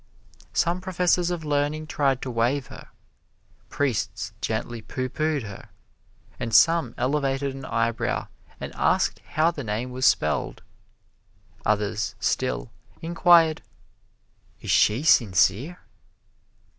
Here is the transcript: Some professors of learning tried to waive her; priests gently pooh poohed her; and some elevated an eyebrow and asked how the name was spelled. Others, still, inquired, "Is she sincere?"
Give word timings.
Some 0.53 0.81
professors 0.81 1.29
of 1.29 1.45
learning 1.45 1.85
tried 1.85 2.23
to 2.23 2.31
waive 2.31 2.69
her; 2.73 2.87
priests 3.69 4.33
gently 4.41 4.81
pooh 4.81 5.09
poohed 5.09 5.43
her; 5.43 5.69
and 6.39 6.55
some 6.55 6.95
elevated 6.97 7.53
an 7.53 7.65
eyebrow 7.65 8.25
and 8.59 8.73
asked 8.73 9.19
how 9.19 9.51
the 9.51 9.63
name 9.63 9.91
was 9.91 10.07
spelled. 10.07 10.63
Others, 11.67 12.15
still, 12.19 12.71
inquired, 13.03 13.61
"Is 14.59 14.71
she 14.71 15.03
sincere?" 15.03 15.81